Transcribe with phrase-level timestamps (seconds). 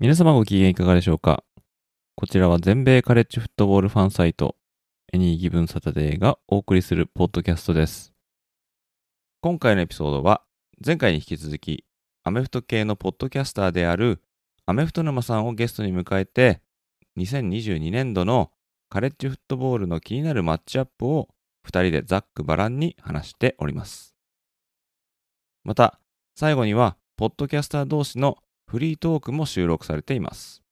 [0.00, 1.42] 皆様ご機嫌いかがでしょうか？
[2.14, 4.54] こちらは全米カレッジフットボールファンサイト
[5.12, 8.12] エニーギブンサタデーがお送りするポッドキャストです。
[9.40, 10.42] 今回のエピソードは
[10.86, 11.84] 前回に引き続き
[12.22, 14.22] アメフト系のポッドキャスターである
[14.66, 16.60] アメフト沼さんをゲストに迎えて
[17.18, 18.52] 2022年度の
[18.88, 21.28] カレッジフットボールの気になるマッチアップを
[21.66, 24.14] 2人でざっくばらんに話しております。
[25.64, 25.98] また
[26.36, 28.38] 最後にはポッドキャスター同士の
[28.68, 30.62] フリートークも収録されています。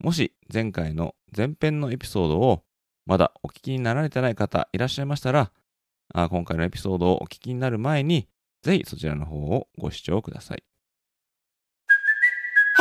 [0.00, 2.64] もし前回の前編のエピソードを
[3.06, 5.52] まだお聞きになられてない方いらっしゃいましたら
[6.12, 8.28] 今回のエピソードをお聞きになる前に
[8.62, 10.64] ぜひそちらの方をご視聴ください。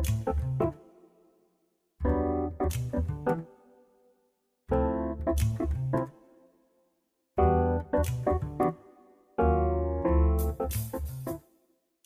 [0.00, 0.04] じ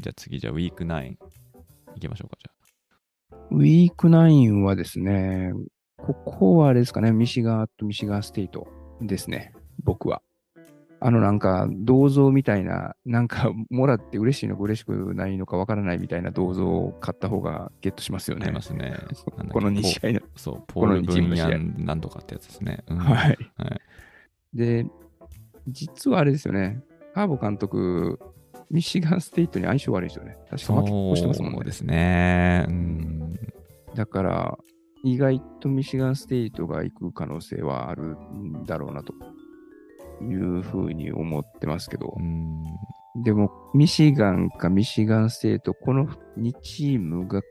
[0.09, 1.17] ゃあ次じゃあウィーク9
[1.97, 5.53] いきましょうかじゃあウィーク9はですね、
[5.99, 8.67] ここはあれですかね、ミシガーとミシガーステイト
[9.03, 9.53] ですね、
[9.85, 10.23] 僕は。
[11.05, 18.43] あのなんか銅像みたいな、なんか もらって嬉しいのか嬉しくないのかわからないみたいな銅像を買った方がゲットしますよあ。
[18.43, 18.63] ありねま。
[18.63, 18.95] すね。
[19.51, 20.21] この2試合の。
[20.37, 22.85] そう、ポこのール・ブンヤンなんとかってやつですね。
[22.89, 23.39] うんはい。
[23.59, 23.81] はい。
[24.55, 24.87] で、
[25.67, 26.83] 実はあれですよね、
[27.15, 28.21] カーボ監督、
[28.71, 30.37] ミシガンステイトに相性悪いですよね。
[30.51, 31.73] 確か負け越してますもんねそうで。
[31.73, 32.67] すね。
[32.69, 33.39] うん。
[33.95, 34.59] だから、
[35.05, 39.13] 意外とミシガンステイトが行く可能性はあるんだろうなと
[40.21, 42.65] いうふうに思ってますけどう、ん
[43.23, 46.07] でも、ミシガンかミシガンステイト、この
[46.39, 47.43] 2チームが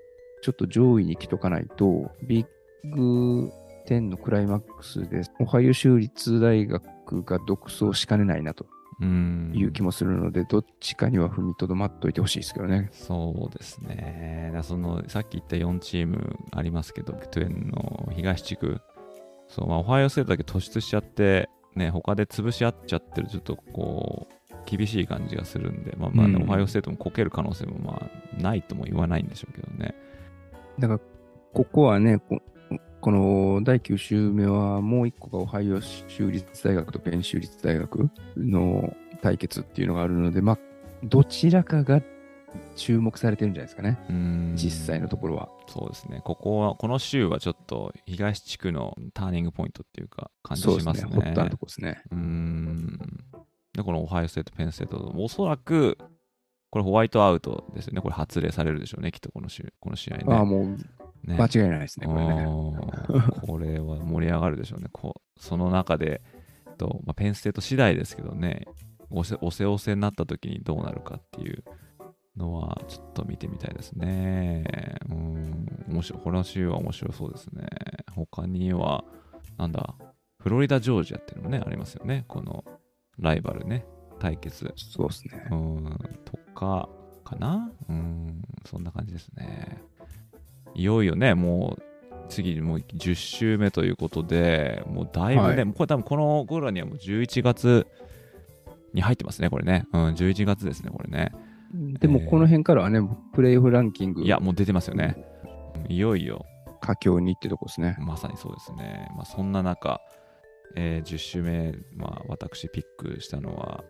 [0.42, 2.48] ちょっと上位に来とかないと、ビッ
[2.96, 3.52] グ
[3.88, 8.66] 10のクライマックスで、オハイオ州立大学が独走しかねないなと
[9.02, 9.52] うん。
[9.56, 12.90] いう気もするので、どっちかには踏みとどまっといてほしいですけどね。
[12.92, 14.54] そうですね。
[14.64, 18.80] そのさっき言った4チームありますけど、ビッグ12の東地区、
[19.48, 29.96] そうまあ、オハイオステートだけ突出しちゃって、ね、他で潰し合っちゃってる、ちょっとこう、厳しい感じがするんで、まあまあ、ねうんオハイオステートもこける可能性もまあないとも言わないんでしょうけどね。
[30.80, 31.00] だから、
[31.54, 32.42] ここはね、こ
[33.02, 40.60] この第9週目はもう一個がオハイオ州立大学とペン州立大学の対決っていうのがあるので、まあ、
[41.04, 42.02] どちらかが
[42.76, 44.00] 注目されてるんじゃないですかね。
[44.10, 45.50] うん実際のところは。
[45.68, 46.22] そうですね。
[46.24, 50.94] ここは、この州はちょっと東地区のターニングポイントっていうか感じそうですね。
[50.94, 51.22] しますね。
[51.24, 52.02] ホットなとこですね。
[52.12, 53.00] うーん。
[53.74, 55.98] で、このオハイオステート、ペンステート、おそらく、
[56.70, 58.02] これホワイトアウトですよね。
[58.02, 60.24] これ発令されるでしょうね、きっとこの週この試合ね。
[60.28, 60.66] ああ、もう
[61.28, 62.46] ね間違いないですね、これね。
[63.46, 64.88] これは盛り上がるでしょうね。
[64.92, 66.22] こうその中で、
[66.78, 68.66] とまあ、ペンステート次第ですけどね、
[69.10, 71.64] おせおせおせになった時にどうなるかっていう
[72.38, 74.64] のは、ちょっと見てみたいですね。
[75.10, 76.22] うん、面白い。
[76.24, 77.68] この週は面白そうですね。
[78.16, 79.04] 他には、
[79.58, 79.96] なんだ、
[80.40, 82.26] フロリダ・ジョージアっていうのもね、ありますよね。
[82.28, 82.64] この
[83.20, 83.86] ライバルね、
[84.20, 84.72] 対決。
[84.76, 85.48] そうですね。
[85.52, 86.90] うん、とか、
[87.24, 89.82] かなうん、そんな感じですね。
[90.74, 91.84] いよいよね、もう、
[92.30, 97.88] 次、もう10週目ということで、もうだいぶね、はいこれ多分この頃にはもう11月
[98.94, 99.86] に入ってますね、これね。
[99.94, 101.34] うん、11月ですね、これね。
[101.74, 103.00] でも、この辺からはね、
[103.34, 105.26] プレイオフランキング、いや、もう出てますよね。
[105.88, 106.46] いよいよ、
[106.82, 107.96] 佳境にってとこですね。
[108.00, 109.10] まさにそうですね。
[109.16, 110.02] まあ、そんな中、
[110.76, 113.84] えー10週目、まあ、私ピックしたのは、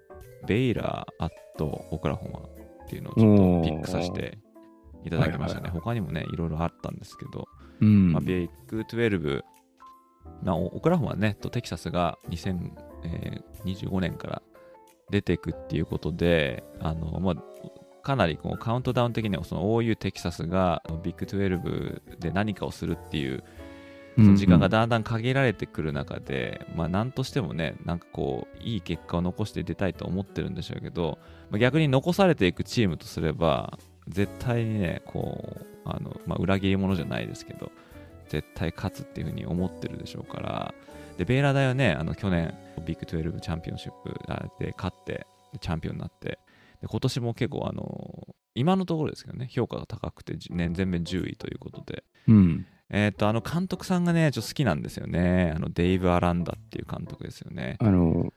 [0.47, 4.37] ベイラー、アット、オクラホマっていうのをちょっとピックさせて
[5.03, 5.63] いただきましたね。
[5.63, 7.47] はいはいはい他にもね、いろいろあったんですけど、
[7.81, 8.11] うん。
[8.11, 9.41] まあ、ビッグ12、
[10.43, 14.41] まあ、オオクラホマね、とテキサスが2025年から
[15.11, 17.35] 出てくっていうことで、あの、まあ、
[18.01, 23.43] かなりこうカウントダウン的にはその OU テキサスがビッグ12で何かをするっていう
[24.17, 31.17] その時間がだんだん限られてくる中で、まあ何としてもね、なんかこう、いい結果を残して出たいと思ってるんでしょうけど、
[31.49, 33.77] まあ、逆に残されていくチームとすれば、
[34.09, 37.71] 絶対にね、こう、あの、まあ、裏切り者じゃないですけど、
[38.27, 40.73] 絶対勝つっていうふうに思ってるでしょうから、
[41.17, 42.53] で、ベイラー大はね、あの、去年、
[42.85, 44.13] ビッグ12チャンピオンシップ
[44.63, 45.25] で勝って、
[45.59, 46.39] チャンピオンになって、
[46.81, 52.65] で今年も結構、あの、今のところですけどね、評価が高くて、ね、全面10位ということで、うん。
[52.89, 55.53] えっ、と、あの監督さんがね、ちょっと好きなんですよね。
[55.55, 57.77] あの、デイブ・アランダっていう監督ですよね。
[57.79, 58.33] あの、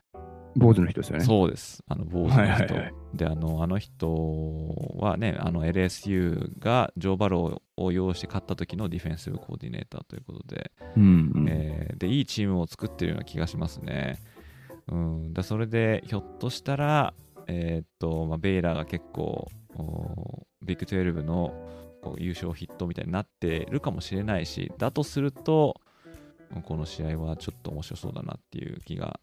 [0.56, 1.24] 坊主の人ですよね。
[1.24, 1.82] そうです。
[1.88, 2.40] あの、坊主の人。
[2.40, 4.08] はいはいはいで、あの、あの人
[4.98, 14.18] はね、あの、LSU がジョー・バローを擁して勝った時のディフェンシブコーディネーターということで、うん、うんえーで、いいチームを作ってるような気がしますね。
[14.88, 15.32] うん。
[15.32, 17.14] だそれで、ひょっとしたら、
[17.46, 21.52] えーっと、まあ、ベイラーが結構、おビッグ12の
[22.02, 25.80] こう優勝ヒットみたいになってるかもしれないし、だとすると、
[26.64, 29.18] この試合はちょっと面白そうだなっていう気が、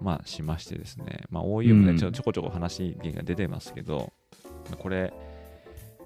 [0.00, 1.22] まあ、しましてですね。
[1.30, 4.12] まあ、OU もね、うんちょちょこちょこ話が出てますけど、
[4.78, 5.12] これ、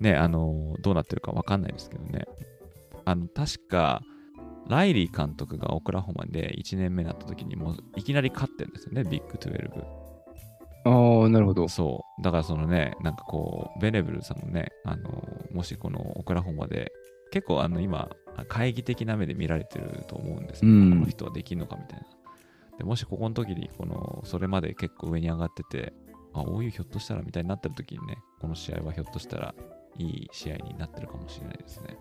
[0.00, 2.26] ね、あの、どうなってるかわかんないですけどね。
[3.04, 4.02] あの、確か、
[4.68, 10.08] ライリー監督がオクラホマで1年目になった時にもういきなり勝ってるんですよね、ビッグ12。
[10.84, 11.68] ああ、なるほど。
[11.68, 12.22] そう。
[12.22, 15.10] だからそのね、なんかこう、ベネブルさんもね、あの、
[15.52, 16.92] もしこのオクラホマで、
[17.30, 22.06] 結構あの今、懐疑的な目で見られてると思うんですけど、うんこの人はできるのかみたいな。
[22.78, 25.92] でもしここの時に、この、それまで結構上に上がってて、
[26.32, 29.54] あ、おいうひょっとしたらみたいになってる時にね、この試合はひょっとしたら
[29.96, 31.98] いい試合になってるかもしれないですね。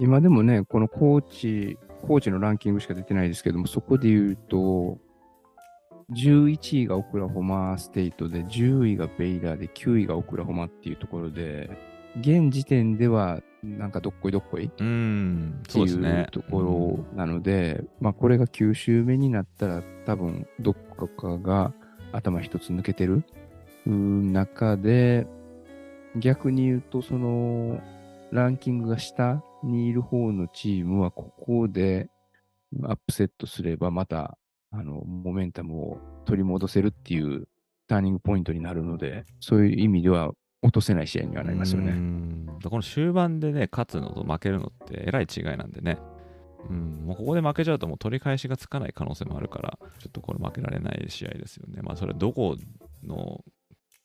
[0.00, 4.98] 今でもね、このコーチ、コーチのランキングしか出てないですけども、そこで言うと、
[6.10, 11.70] 11位がオクラホマステイトで、10位がベイラーで、9位がオクラホマっていうところで、
[12.20, 16.26] 現時点では、なんかどっこいどっこいっていう。
[16.32, 21.72] ところなので、まあこれが9周目になったら、多分どっかかが
[22.12, 23.24] 頭一つ抜けてる
[23.86, 25.26] 中で、
[26.16, 27.80] 逆に言うと、その、
[28.32, 32.10] ランキングが下にいる方のチームは、ここで
[32.82, 34.36] アップセットすれば、また、
[34.72, 37.46] あの、モメンタムを取り戻せるっていう
[37.86, 40.32] ターニングポイントになるので、そういう意味では
[40.62, 41.92] 落とせない試合にはなりますよね。
[42.64, 45.98] この終盤でね、勝つのと負けるのってえらい違いなんでね。
[46.70, 51.82] うん、もうここで負けちゃうともう取り返しがつかない可能性もあるから、ちょっとこれ負けられない試合ですよね。
[51.82, 52.56] まあそれどこ
[53.02, 53.44] の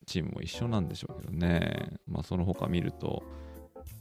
[0.07, 1.97] チームも一緒なんでしょうけどね。
[2.07, 3.23] まあその他見ると、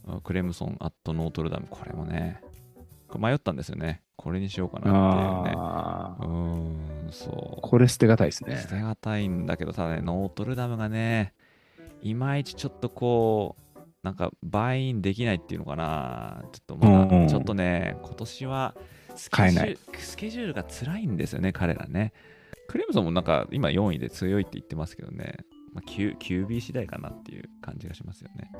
[0.07, 2.41] あクレムソン、アットノートルダム、これもね、
[3.17, 4.01] 迷ったんですよね。
[4.15, 5.55] これにしようかなっていうね。
[5.55, 7.61] うーん、そう。
[7.61, 8.67] これ捨てがたいですね捨。
[8.69, 11.33] てがたいんだけど、ただね、ノートルダムがね、
[12.09, 16.43] いまいちちょっとこう、なんか、バイインできないっていうのかな。
[16.53, 18.75] ちょっとまだ、うんちょっとね、今年は
[19.15, 22.13] スケジュール、スケジュールが辛いんですよね、彼らね。
[22.67, 25.37] クレムソンもなんか、今4位で強いって言ってますけどね、
[25.73, 28.51] まあ、Q QB 次第かなっていう感じがしますよね。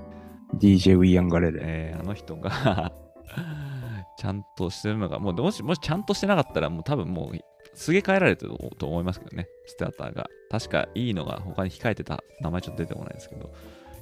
[0.56, 1.60] DJ ウィアンガレレ。
[1.62, 2.92] えーあの人が
[4.18, 7.38] ちゃんとしてるのが、もうもし、もしちゃんとしてなかったら、もう多分もう、
[7.77, 10.27] すげ替えられてると思いますけどね、スターターが。
[10.50, 13.53] 確かいいのが他に控えてた、名前ちょっと出てこないですけど、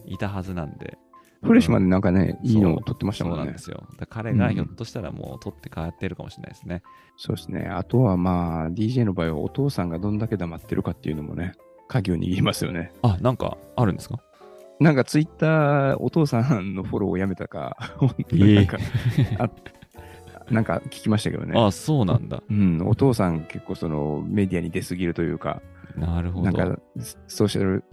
[0.06, 0.98] いたはずなんで。
[1.44, 3.46] フレッシュマンでなんかね、そういいのを取ってましたそうもんね。
[3.46, 3.84] なんですよ。
[4.10, 6.82] 彼がひょっとしたらもう取って変わってるかもしれないですね。
[7.18, 7.68] そうですね。
[7.68, 11.52] あとはまあ、DJ の場合はお父さんがどんだけ黙ってるかっていうのもね、
[11.88, 12.94] 鍵を握りますよね。
[13.04, 14.20] あ、なんかあるんですか？
[14.80, 18.78] なんかツイッター、お父さんのフォローをやめたか、本当になんか、
[19.38, 19.50] あ
[20.50, 21.60] なんか聞きましたけどね。
[21.60, 22.44] あ、そうなんだ。
[22.50, 25.62] うん、お父さん結構そのメディアに出すぎるというか、
[25.96, 26.52] なるほど。
[26.52, 26.80] なんか
[27.28, 27.84] ソーシャル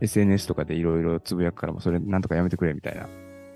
[0.00, 3.08] SNS とかでいろいろつぶやくからもそれなんとかやめてくれみたいな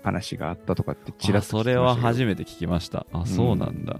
[0.03, 3.05] 話があったとかってちらあっとそれは初めて聞きました。
[3.11, 3.99] あ、そうなんだ。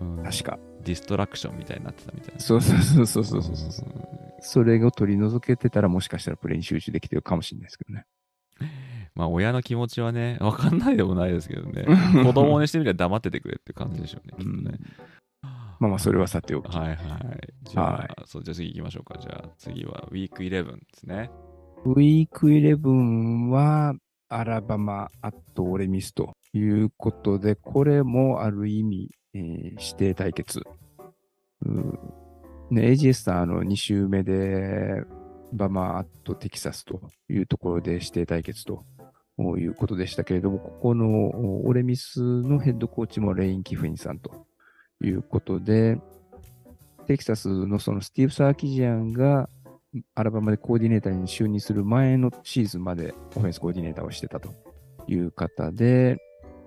[0.00, 0.58] うん確か。
[0.84, 2.40] ディストラクションみたいになってたみたいな。
[2.40, 3.86] そうそうそうそうそうそう。
[3.86, 8.06] うんそれを取り除けてたらもしかしたらプレイに集中できてるかもしれないですけどね。
[9.14, 11.86] まあ親の気持ちはね、 わかんないでもないですけどね。
[12.24, 14.78] 子供にしてみれば黙っててくれって感じでしょうね、きっとね。
[15.42, 16.76] まあまあそれはさておき。
[16.76, 16.98] はいはい。
[17.64, 19.18] じゃあ、はいそう、じゃあ次行きましょうか。
[19.18, 21.30] じゃあ次はウィーク11ですね。
[21.84, 23.94] ウィーク11は
[24.28, 30.62] アラバマ、アットオレミスということで、これもある意味、えー指定対決。
[31.64, 31.98] うん
[32.70, 35.02] ね、AGS さん、あの、2週目で、
[35.52, 38.84] バマ、アットテキサスというところで指定対決と
[39.58, 44.46] いうことでしたけれども、ここのオレミスのヘッドコーチもレイン・キフィンさんと
[45.02, 45.98] いうことで、
[47.06, 49.48] テキサスのそのスティーブ・サーキジアンが
[50.14, 54.50] アラバマでコーディネーターに就任する前のシーズンまでオフェンスコーディネーターをしてたと
[55.08, 56.18] いう方で、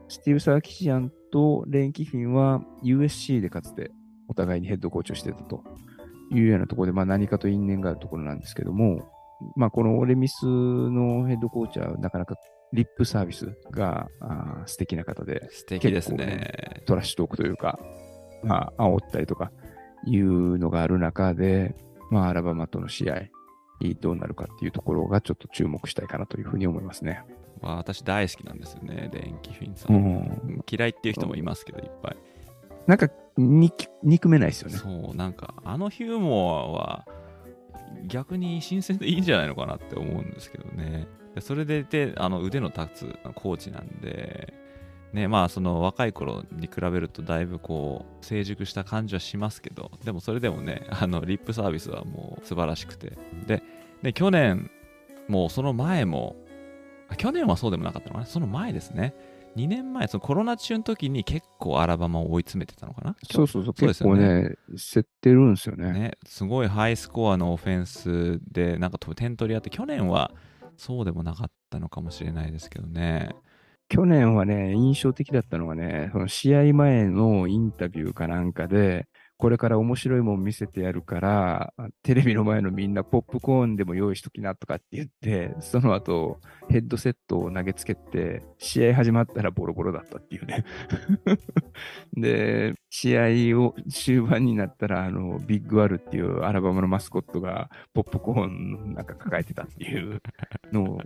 [0.09, 3.91] スティーブ・サーキシアンとレーン・キフィンは USC でかつて
[4.27, 5.63] お互いにヘッドコーチをしてたと
[6.31, 9.09] いうようなところで、まあ何かと因縁があるところなんですけども、
[9.55, 12.35] まあこのオレミスのヘッドコーチはなかなか
[12.73, 16.81] リップサービスがあー素敵な方で、素敵です結構ね。
[16.85, 17.79] トラッシュトークというか、
[18.43, 19.51] まあ、煽ったりとか
[20.05, 21.75] いうのがある中で、
[22.09, 23.29] まあ、アラバマとの試合、
[24.01, 27.23] どうなるかっていうところがちょっと注目したいかなというふうに思いますね。
[27.61, 29.95] まあ私大好きなんですよね、レーン・キフィンさん。
[29.95, 32.17] うん嫌いっていう人もいますけど、いっぱい。
[32.87, 33.71] なんか、に
[34.03, 34.77] 憎めないですよね。
[34.77, 37.05] そう、なんか、あのヒューモアは
[38.07, 41.07] 逆に新鮮でいいんじゃないのかなって思うんですけどね。
[41.35, 44.53] でそれでいて、あの腕の立つコーチなんで、
[45.13, 53.17] ね、まあその若い頃に比べるとだいぶこう成熟した感じはしますけど、でもそれでもね、あのリップサービスはもう素晴らしくて。
[53.45, 53.61] で、
[54.01, 54.69] で去年、
[55.27, 56.35] もうその前も、
[57.09, 59.13] あ去年はそうでもなかったのかな、その前ですね。
[59.55, 63.15] 2年前、そのコロナ中の時に結構アラバマを追い詰めてたのかな？
[63.31, 65.93] そうそうそう、そうです結構よねね、競ってるんですよね。
[65.93, 70.31] ね、すごいハイスコアのオフェンスで、なんか点取り合って、去年は
[70.77, 73.35] そうでもなかったのかもしれないですけどね。
[73.89, 79.07] 去年はね、印象的だったのがね、その試合前のインタビューかなんかで、
[79.43, 90.63] これから面白いもん見せてやるから、テレビの前のみんなポップコーンでも用意しときなとかって言って、その後ヘッドセットを投げつけて、試合始まったらボロボロだったっていうね。
[92.15, 93.17] で、試
[93.51, 100.21] 合を終盤になったら、あの、ビッグワルっていうアラバマのマスコットがポップコーンなんか抱えてたっていう
[100.71, 101.01] のを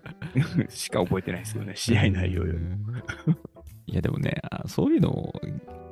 [0.70, 2.60] しか覚えてないですよね、試合内容より。
[3.88, 5.34] いやでもね、あそういうの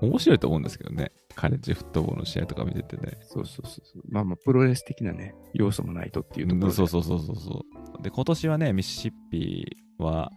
[0.01, 1.11] 面白いと思うんですけどね。
[1.33, 3.17] カレッジフットボールの試合とか見ててね。
[3.21, 4.01] そうそうそう。
[4.09, 6.73] まあまあ、プロレス的なね、要素もないとっていうところで。
[6.73, 7.65] そうそうそうそうそ
[7.99, 8.03] う。
[8.03, 10.31] で、今年はね、ミシシッピは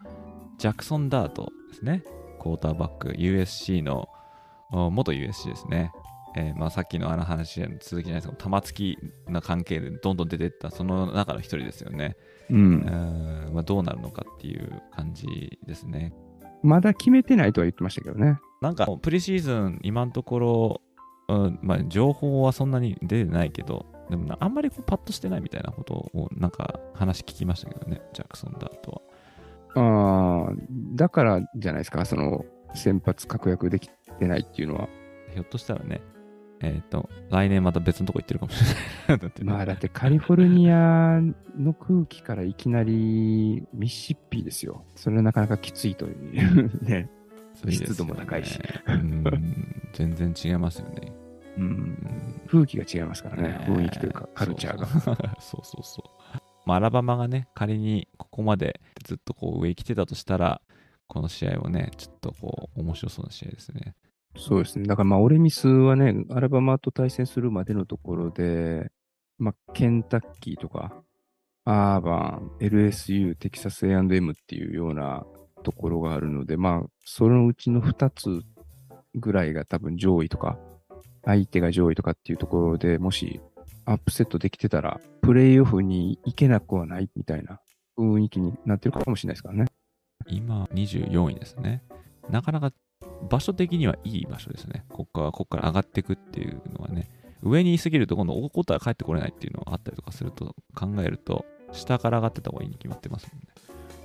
[0.58, 2.04] ジャクソン・ダートですね。
[2.40, 4.08] クォーターバック、USC の、
[4.70, 5.90] お元 USC ですね。
[6.36, 12.16] えーまあ、さっきのあの話の続きじゃないですけど、玉突きな関係でどんどん出てった、その中の一人ですよね。
[12.50, 12.54] う。
[12.54, 15.26] うんんまあ、どうなるのかっていう感じ
[15.66, 16.12] ですね。
[16.62, 18.38] まだ決めてないとは言ってましたけどね。
[18.60, 20.80] なんか、プリシーズン、今のところ、
[21.28, 29.02] うんまあ、情報はそんなに出てないけど、でもなあんまりこうパッとしてないみたいなことを、なんか話聞きましたけどね、ジャクソン・ダート
[29.74, 30.46] は。
[30.46, 30.52] ああ、
[30.94, 34.88] だからじゃないですか、その、先発確約できてないっていうのは。
[35.34, 36.00] ひょっとしたらね、
[36.60, 38.70] えっ、と、来年また別のとこ行ってるかもしれ
[39.08, 39.18] ない。
[39.20, 41.20] だってねまあ、だってカリフォルニア
[41.56, 44.84] の空気からいきなりミシシッピですよ。
[44.96, 47.08] それはなかなかきついというね。
[47.68, 49.24] 湿度も高いしうん
[49.92, 51.12] 全然違いますよね。
[51.56, 51.60] う。
[51.60, 53.64] うんん風紀が違いますからね。
[53.66, 54.86] 雰囲気というか、カルチャーが。
[54.86, 56.38] そう そうそうそう。
[56.66, 60.60] まあ、アラバマがね、仮にここまでずっとこう上来てたとしたら、
[61.06, 63.94] この試合はね、ちょっとこう、面白そうな試合ですね。
[64.38, 64.86] そうですね。
[64.86, 68.90] だからまあ、オレミスはね、アラバマと対戦するまでのところで、
[69.38, 71.02] まあ、ケンタッキーとか、
[71.64, 75.26] アーバン、LSU、テキサス A&M っていうような
[75.64, 78.42] ところがあるので、まあ、そのうちの2つ
[79.14, 80.58] ぐらいが多分上位とか、
[81.24, 83.40] 相手が上位とかっていうところでもし
[83.84, 87.60] アップセットできてたら、プレイオフに行けなくはないみたいな
[87.98, 89.66] 雰囲気になってるかもしれないですからね。
[90.26, 91.82] 今、24位ですね。
[92.30, 92.72] なかなか
[93.28, 94.84] 場所的にはいい場所ですね。
[94.88, 97.08] ここから、ここから上がっていくっていうのはね、
[97.42, 103.46] 上にいすぎると今度、こことは帰ってこれないっていうのがあったりとかすると考えると、下から上がってた方がいいに決まってますもんね。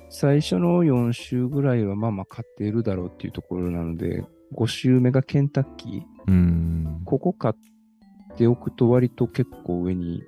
[0.10, 4.24] 最初の4週ぐらいはまあまあ勝っているだろうっていうところなので、
[4.56, 6.02] 5週目がケンタッキー。
[6.28, 7.02] うーん。
[7.06, 10.22] ここ勝っておくと割と結構上に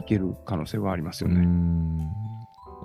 [0.00, 1.40] 行ける可能性はありますよね。
[1.40, 1.98] ん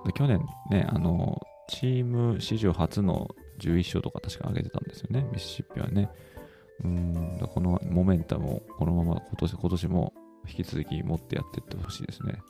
[0.05, 3.29] で去年ね、あの、チーム史上初の
[3.61, 6.09] 11勝とか確か上げてたんですよね、ミシシッピはね。
[6.83, 10.13] うーん、だこのモメンタムをこのまま今年今年も
[10.47, 12.41] 引き続き持ってやっていってほしいですね。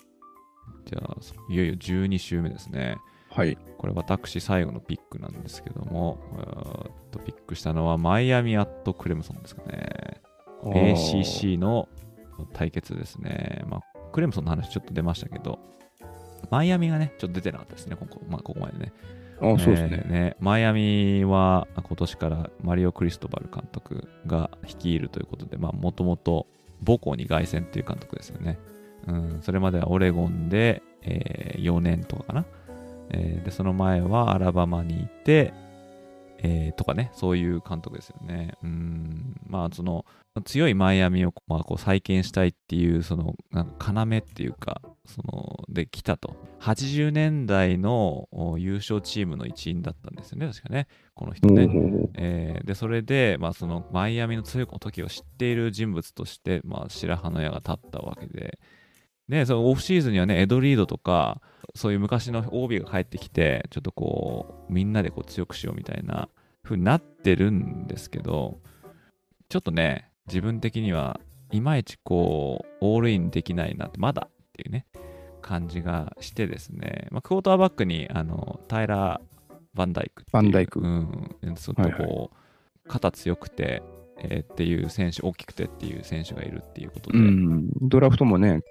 [0.86, 1.18] じゃあ、
[1.50, 2.98] いよいよ12週目ですね。
[3.30, 3.58] はい。
[3.77, 10.22] これ私最後のピックなんですけども、えーっとピックしたのはマイアミアットクレムソンですかね。
[10.63, 11.89] ACC の
[12.53, 13.63] 対決ですね。
[13.68, 15.60] まあ、クレムソンの話ちょっと出ましたけど、
[16.50, 18.94] マイアミがね、ちょっと出てなかったですね、ここ,、まあ、ここまでね。
[19.41, 20.03] あそうですね。
[20.10, 26.48] えーマイアミは今年からマリオ・クリストバル監督が率いるということで、もともと
[26.86, 28.60] 母校に凱旋っていう監督ですよね。
[29.07, 32.45] うん、それまではオレゴンで、え4年とかかな。
[33.10, 35.53] えーで、その前はアラバマにいて、
[36.43, 38.55] えーとかね、そういう監督ですよね。
[38.63, 40.05] うん、まあ、その、
[40.45, 46.36] 強いマイアミを、まあ、こう再建したいっていう、その、なんか要っていうか、その、で来たと。
[46.60, 51.70] 80年代のお優勝チームの一員だったんですよね、確かね、この人ね。
[52.15, 58.60] えーで、それで、まあ、そのマイアミの強い時を知っている人物として、まあ、白羽の矢が立ったわけで、
[59.27, 61.41] ね、そのオフシーズンにはね、エド・リードとか、
[61.74, 66.29] そういう昔の OB が帰ってきて、ちょっとこう、みんなでこう強くしようみたいな
[66.63, 68.60] 風になってるんですけど、
[69.50, 71.20] ちょっとね、自分的には
[71.51, 74.27] いまいちこう、オールインできないなって、まだ
[74.62, 74.86] っていうね、
[75.41, 82.30] 感じがしてですね、まあ、クォーターバックに、あの、タイラー・バンダイクバンダイクうん、ちょっとこう、はい
[82.88, 83.84] 肩強くて、
[84.18, 87.70] えーっていう選手、大きくてっていう選手がいるっていうことで、うん。
[87.82, 88.62] ドラフトもね、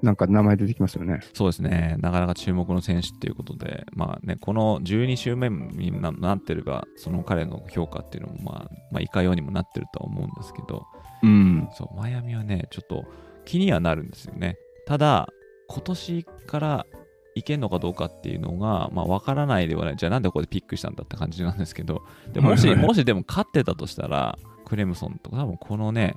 [0.00, 1.20] なんか名前出てきますよね。
[1.34, 10.86] そうですね、なかなか注目の選手っていうことで、まあね、この12週目にななってれば、その彼の評価っていうのも、まあ、まあ、いかようにもなってるとは思うんですけど、
[11.22, 11.68] うん。
[11.72, 13.04] そう、マイアミはね、ちょっと
[13.44, 14.56] 気にはなるんですよね。
[14.88, 15.28] ただ、
[15.68, 16.86] 今年から
[17.34, 19.96] いけんのかどうかっていうのが、まあ、わからないではない。
[19.96, 26.16] じゃあなんでここでピックしたんだって感じなんですけど、でもし、もしでも勝ってたとしたら、クレムソンとか、多分このね、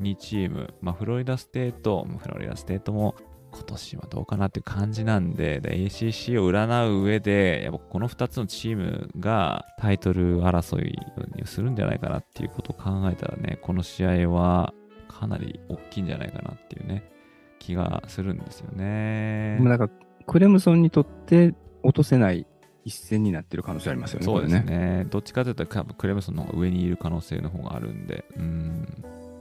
[0.00, 3.16] 2チーム、まあ、フロリダステート、フロリダステートも
[3.52, 10.98] 今年はどうかなっていう感じなんで、で ACC を占う上で、やっぱこの2つのチームがタイトル争い
[11.36, 14.72] にするんじゃないかなっていうことを考えたらね、この試合は
[15.06, 17.10] かなり大きいんじゃないかなっていうね、
[17.58, 19.58] 気がするんですよね。
[19.60, 19.94] まあなんか、
[20.26, 22.46] クレムソンにとって落とせない
[22.84, 24.24] 一戦になってる可能性ありますよね。
[24.24, 24.60] そうですね。
[24.60, 25.06] ね。
[25.10, 28.86] どっちかというと、多分クレムソンの方が上にいる可能性の方があるんで、うん。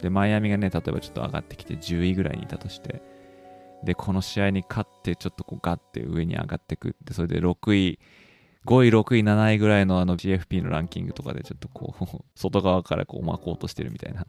[0.01, 3.01] で、マイアミがね、例えばちょっと上がってきて10位ぐらいにいたとして、
[3.83, 7.99] で、この試合に勝って、ちょっとこうガッて上に上がってくで、それで6位、
[8.65, 12.05] 5位、6位、7位ぐらいのあの GFP のランキングとかでちょっとこう、
[12.35, 14.25] 外側からこう巻こうとしてるみたいな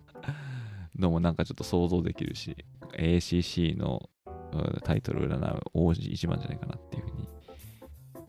[0.98, 2.56] のもなんかちょっと想像できるし、
[2.98, 4.08] ACC の
[4.52, 7.28] うんタイトルを占う王子一番じゃないかなっていうふうに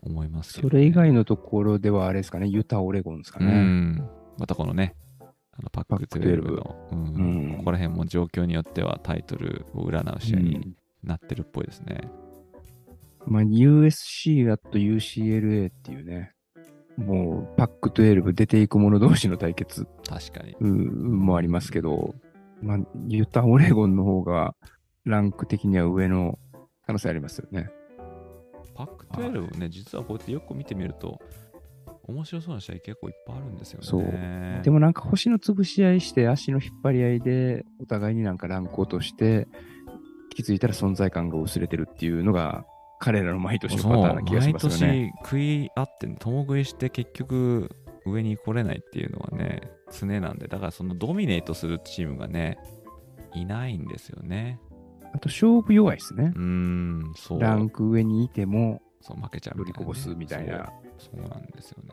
[0.02, 3.52] 思いますけどね、それ以外のところではあれですかね、ユタ、オレゴンですかうね。
[3.52, 4.08] ん。
[4.38, 12.00] またこのね、あのパックパック12の、うんうんここら辺も状況によってはタイトルを占う試合になってるっぽいですね。
[13.26, 16.32] まあ、USC あと UCLA っていうね、
[16.96, 20.56] もうパック12出ていく者同士の対決確かに。
[20.60, 22.14] うんもありますけど、
[22.62, 24.54] まあ、ユタ、オレゴンの方が
[25.04, 26.38] ランク的には上の
[26.86, 27.70] 可能性ありますよね。
[28.74, 31.20] パック12ね、実はこうやってよく見てみると、
[32.08, 33.86] 面白そうな試合結構いっぱいあるんですよね。
[33.86, 39.46] そうでもなんか星の潰し合いして足の引っ張り合いでお互いになんかランク落として
[40.30, 42.64] 気づいたら存在感が薄れてるっていうのが
[42.98, 44.78] 彼らの毎年のパターンな気がしますよね。
[44.78, 47.70] 毎年食い合って、共食いして結局
[48.10, 52.58] 上に来れないっていうのはね、常なんで、だからそのドミネートするチームがね、
[53.34, 54.60] いないんですよね。
[55.12, 56.38] あと勝負弱いですねう。
[56.38, 57.40] ーん、そう。
[57.40, 60.72] ランク上にいてもそう負けちゃうみたいなね、取りこぼすみたいな。
[60.98, 61.92] そうそうなんですよね。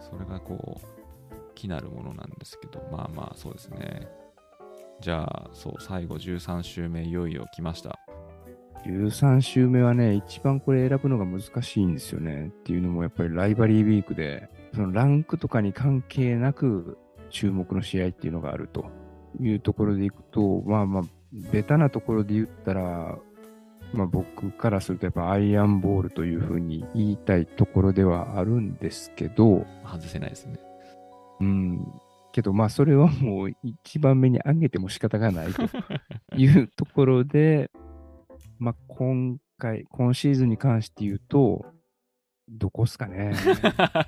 [0.00, 4.08] それがこう、気なるものなんですけど、まあまあ、そうですね。
[5.00, 7.98] じゃあ、そう、最後13週目、いよいよ来ました。
[8.84, 12.48] 13週目はね、一番これ選ぶのが難しいんですよね。
[12.48, 16.98] っていうのもやっぱりライバリーウィークで、そのランクとかに関係なく
[17.30, 18.86] 注目の試合っていうのがあると
[19.40, 21.02] いうところでいくと、まあまあ、
[21.52, 23.18] ベタなところで言ったら、
[23.92, 30.58] まあ僕からするとやっぱアイアンボールというふうに言いたいところではあるんですけど、外せないですね。
[31.40, 31.86] うん。
[32.32, 35.62] けどまあそれはもう一番目に上げても仕方がないと
[36.36, 37.70] いうところで、
[38.58, 41.64] まあ、今回、今シーズンに関して言うと、
[42.48, 43.32] どこっすかね。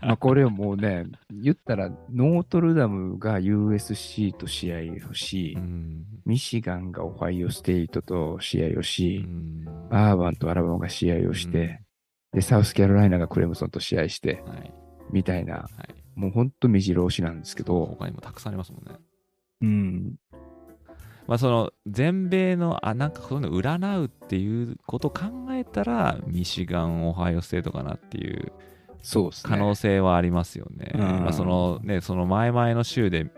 [0.02, 4.76] まあこれをもうね、言ったら、ノートルダムが USC と試合
[5.10, 6.04] をしう、ん。
[6.24, 11.80] ミシガンがオハイオステイトと試合をうし、んアーバンとアラバマが試合をして、
[12.32, 14.72] で、サウスカロライナがクレムソンと試合して、はい。
[15.10, 15.94] みたいな、はい。
[16.14, 18.98] もうほんと目白押しなんですけど、他にもたくさんありますもんね。
[19.62, 20.14] うん、
[21.26, 28.52] まあ、その全米のあなんかそういうの占うっていうことを考えたらミシガン、オハイオステートかなっていう。
[29.44, 30.90] 可能性はありますよね。
[30.94, 33.30] うんまあ、そのねその前々の週で、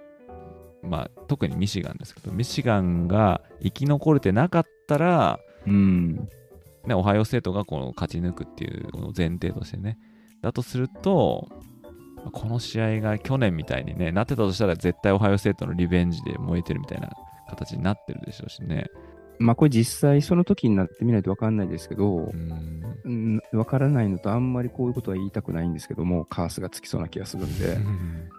[0.82, 6.28] まあ、特にミシガンですけどミシガンが生き残れてなかったら、うん。
[6.86, 9.98] ね、オハイオステートがこの勝ち抜くっていうのを前提としてね
[10.40, 11.48] だとすると
[12.32, 17.10] この試合が去年みたいにねなってたとしたら絶対オハイオステートのリベンジで燃えてるみたいな
[17.48, 18.86] 形になってるでしょうしね。
[19.38, 27.78] まあこれ実際その時になってみないとわかんないですけどう、んうん、わからないのとあんまりこういうことは言いたくないんですけども、カースがつきそうな気がするんで、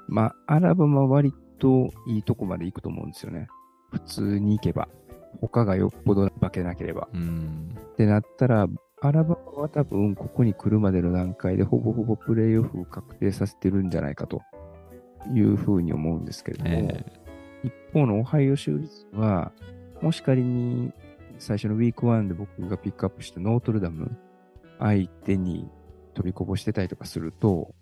[0.07, 3.47] まあアラバマは割といいとこまで行くと思うんですよね。
[3.91, 4.87] 普通に行けば。
[5.41, 7.07] 他がよっぽど化けなければ。
[7.13, 7.75] うん。
[7.93, 8.67] ってなったら、
[9.01, 14.41] アラバマは多分ここに来るまでの段階でほぼほぼプレイオフを確定させてるんじゃないかと
[15.33, 17.05] いうふうに思うんですけれども、え
[17.63, 19.51] 一方のオハイオ州立は、
[20.01, 20.93] もし仮に
[21.37, 24.15] 最初のウィーク1で僕がピックアップしたノートルダム
[24.79, 25.69] 相手に
[26.13, 27.73] 取りこぼしてたりとかすると、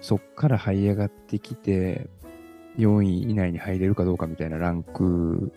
[0.00, 2.08] そっから這い上がってきて、
[2.78, 5.52] 4位以内に入れるかどうかみたいなランク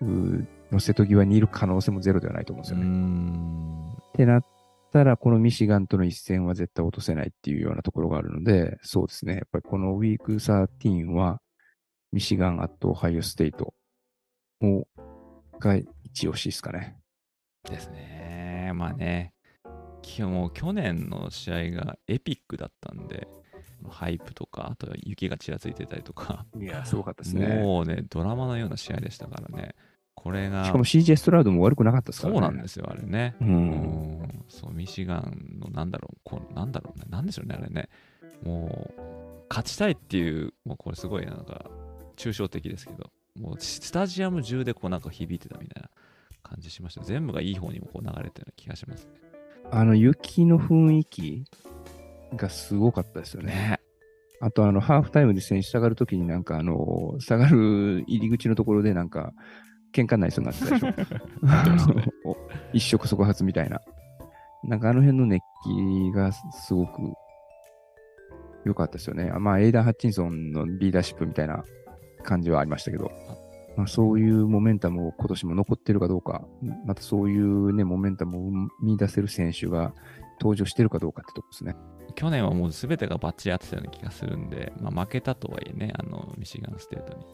[0.00, 2.90] うの瀬戸際にいる可能性もゼロではないと思うんですうよね。
[2.90, 3.92] ん。
[3.92, 4.44] ってなっ
[4.92, 9.34] たら、このミシガンとの一戦は絶対落とせないっていうようなところがあるので、そうですね。
[9.34, 11.40] やっぱりこのウィーク13は、
[12.14, 13.74] ミシガン、アット、オハイオステイト
[14.62, 14.86] を、
[15.58, 15.74] が
[16.04, 16.96] 一押しですかね。
[17.68, 18.70] ですね。
[18.76, 19.32] まあね。
[20.00, 23.26] きもう去年の試合がエピックだったんで、
[23.90, 27.48] ハイプとか、あとは雪がちらついてたりとか、いや、すごかったですね。
[27.48, 29.74] もうね、ドラマのような試合でしたからね。
[30.14, 32.46] これが、しかも CJ ストラウドも悪くなかったですかそらね。
[32.46, 33.34] うなんですよ、あれね。
[33.40, 33.44] う。
[33.44, 33.70] うん
[34.22, 37.88] んそう、ミシガンのなんだろう、こうなんだろうね、なんでしょうね、あれね。
[38.44, 39.02] もう、
[39.48, 41.68] 勝ちたいっていう、もうこれすごいなんか、
[42.16, 45.90] 抽象的ですけど、もうスタジアム中でこうなんか響いてたみたいな
[46.42, 47.02] 感じしました。
[47.02, 49.08] 全部がいい方にもこう流れてるような気がします
[49.70, 51.44] あの、雪の雰囲気
[52.36, 53.52] がすごかったですよね。
[53.52, 53.54] ね。
[53.54, 53.80] ね
[54.40, 59.32] あと、あの、ハーフタイムで選手下がるときになんか、あの、下がる入り口のところでなんか、
[59.94, 62.36] 喧嘩になりそうになってたでしょ。
[62.74, 63.80] 一触即発みたいな。
[64.64, 67.12] なんかあの辺の熱気がすごく
[68.64, 69.30] 良かったですよね。
[69.38, 71.64] まあ、エイダン・ハッチンソンのリーダーシップみたいな
[72.24, 73.12] 感じはありましたけど、
[73.76, 76.44] まあ、そういうモメンタムを今年も残ってるかどうか、
[76.86, 79.92] またそういうね、モメンタムを見出せる選手が
[80.40, 81.76] 登場してるかどうかってとこですね。
[82.14, 87.24] 去年はもう全てがバッチリ合ってたような気がするんで、まあ、負けたとはいえね、あの、ミシガンステートに。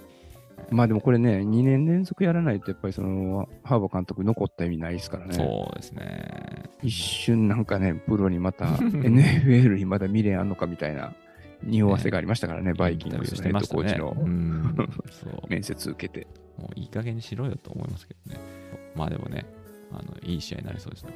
[0.70, 5.34] まあでもこれね、2年連続やらないと、やっぱりその、ハーバー監督残った意味ないですからね。
[5.34, 6.70] そうですね。
[6.82, 11.14] 一瞬なんかね、プロにまた、 NFL にまだ未練あんのかみたいな
[11.62, 14.14] 匂わせがありましたからね、バイキングスのヘッドコーチの。
[15.48, 16.26] 面接受けて。
[16.58, 18.40] もういい加減にしろよと思いますけどね。
[18.94, 19.46] まあでもね、
[19.92, 21.12] あのいい試合になりそうですね。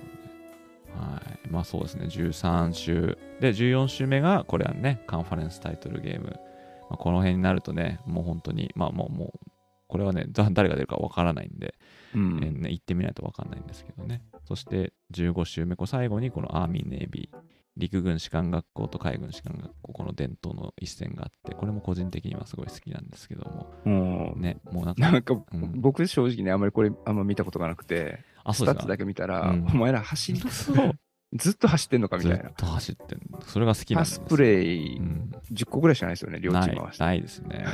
[0.96, 1.48] はい。
[1.48, 3.18] まあそうですね、13週。
[3.40, 6.40] で、14週目が、これはね、カンファレンスタイトルゲーム。
[6.88, 9.50] まあ、この辺になるとね、もう本当に、まあもう、もう、
[9.88, 11.74] これはね、だ誰が出るかわからないんで、
[12.14, 14.22] うんえーね、行ってみないとわかんないんですけどね。
[14.44, 17.36] そして15週目、最後にこのアーミー・ネイビー、
[17.76, 30.92] 陸軍士官学校と海軍士官学校、この伝統の一戦があって、これも個人的にはすごい好きなんですけども、もう、ね、もうなんか、 なんか、うん僕正直ね、あんまりこれ、あんま見たことがなくて、あ、スタッツそうだけ見たら、うんお前ら走り、そう。
[31.34, 32.50] ずっと走ってんのかみたいな。
[32.50, 37.04] っと走ってんのそれが好きなんですパスプレイうん、10個ぐらいしかないですよね、両チーム合わせて。
[37.04, 37.66] ないですね。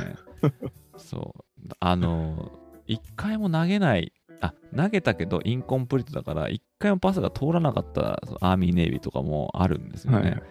[0.97, 1.69] そう。
[1.79, 2.51] あの、
[2.87, 10.31] 一回も投げない、あ、投げたけどインコンプリートだから、一回もパスが通らなかったアーミー・ネイビーとかもあるんですよね。
[10.31, 10.43] はい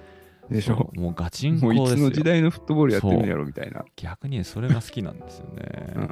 [0.51, 1.97] でしょもうガチンコですよ。
[1.97, 3.85] つの時代のフットボールやってるんやろみたいな。
[3.95, 5.93] 逆にそれが好きなんですよね。
[5.95, 6.09] うん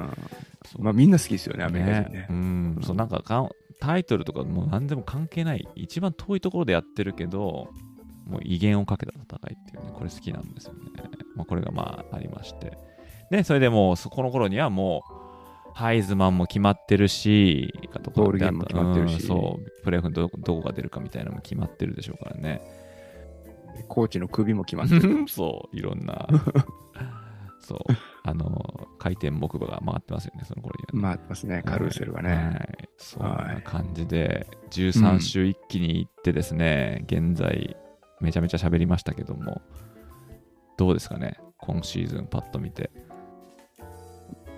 [0.79, 2.27] まあみんな好きですよね、アメリカ人ね。
[2.29, 7.69] うん、そうなんかかんタイトルとかもう何でも関係ない一番遠いところでやってるけど
[8.25, 10.79] もう威厳をかけた戦いっていうねこれ好きなんですよね、
[11.35, 12.77] まあ、これがまあありまして
[13.31, 15.13] でそれでもうそこの頃にはもう
[15.79, 17.73] ハイズマンも決まってるし
[18.13, 19.13] ボールゲームも決まってるし。
[19.13, 19.81] うんそう。
[19.81, 22.61] プレーオフにどどこが出るかみたいなのも決まってるでしょうからね。
[23.87, 25.25] コーチの首も決まってる。
[25.31, 25.77] そう。
[25.77, 26.27] いろんな。
[27.63, 27.79] そう。
[28.23, 31.09] あの回転木馬が回ってますよねその頃には。
[31.11, 32.59] ね回ってますね、カルーセルがはね。
[32.83, 37.77] い、そんな感じで、13週一気に行ってですね、現在、
[38.19, 39.61] めちゃめちゃ喋りましたけども、
[40.77, 42.91] どうですかね、今シーズン、パッと見て。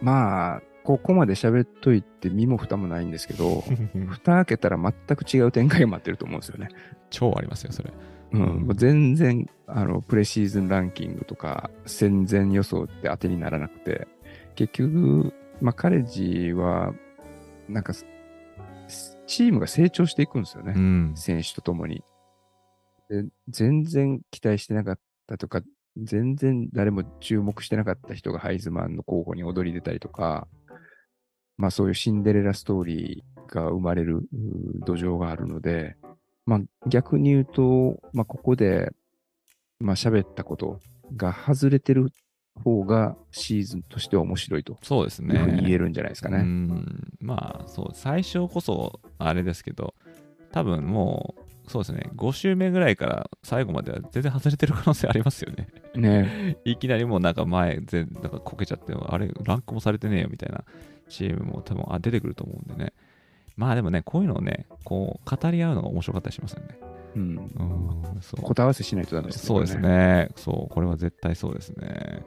[0.02, 3.64] まあ、ここまで喋っといて身も蓋もないんですけど、
[4.10, 6.70] 蓋開けたら全く違う展開が待ってると思うんですよね。
[7.10, 7.92] 超ありますよ、それ。
[7.92, 14.08] うんうんもう全然あのプレシーズンランキングとか戦前予想って当てにならなくて
[14.56, 16.94] 結局、まあ、カレッジは
[17.68, 18.06] なんかす
[19.28, 21.14] チームが成長していくんですよね、うん。
[21.16, 22.04] 選手とともに
[23.10, 25.62] で全然期待してなかったとか
[25.98, 30.48] 全然誰も注目してなかった人がハイズマンの候補に躍り出たりとか
[31.62, 34.24] まあそういうシンデレラストーリーが生まれる
[34.84, 35.96] 土壌があるので、
[36.48, 38.92] まあ逆に言うと、まあここで、
[39.80, 40.80] まあ喋ったこと
[41.16, 42.12] が外れてる
[42.64, 45.78] 方がシーズンとしては面白いとそうですいうふうに言えね。
[45.78, 46.40] るんじゃないですかうね。
[46.40, 47.14] ん。
[47.20, 49.94] まあ、そう、最初こそ、あれですけど、
[50.52, 55.68] 多分もう、そうですね、5週目ぐらいから最後までは全然外れてる可能性ありますよね。
[55.96, 60.64] ね いきなりもうなんか前、全なんかこけちゃって、あれ、ランクもされてねえよみたいな
[61.12, 62.94] チームも多分あ出てくると思うんでね。
[63.56, 66.80] まあでもね、こういうのをね、こう、語り合うのが面白かったりしますよね。
[67.16, 67.22] うん。
[67.22, 68.42] うん、そう。
[68.42, 69.48] 答え合わせしないとダメですね。
[69.48, 69.78] そうです。
[69.78, 70.30] ね。
[70.36, 72.24] そう、これは絶対そうですね。